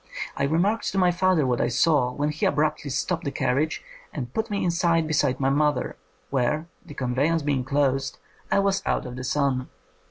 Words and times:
I 0.35 0.45
remarked 0.45 0.91
to 0.93 0.97
my 0.97 1.11
father 1.11 1.45
what 1.45 1.61
I 1.61 1.67
saw, 1.67 2.11
when 2.11 2.29
he 2.29 2.47
abruptly 2.47 2.89
stopped 2.89 3.23
the 3.23 3.29
carriage 3.29 3.83
and 4.11 4.33
put 4.33 4.49
me 4.49 4.63
inside 4.63 5.05
be 5.05 5.13
side 5.13 5.39
my 5.39 5.51
mother, 5.51 5.95
where, 6.31 6.65
the 6.83 6.95
conveyance 6.95 7.43
being 7.43 7.63
closed, 7.63 8.17
I 8.51 8.57
was 8.61 8.81
out 8.83 9.05
of 9.05 9.15
the 9.15 9.23
sun.. 9.23 9.69